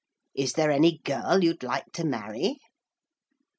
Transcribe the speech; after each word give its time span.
Is 0.33 0.53
there 0.53 0.71
any 0.71 0.97
girl 0.97 1.43
you'd 1.43 1.61
like 1.61 1.91
to 1.93 2.03
marry?' 2.03 2.57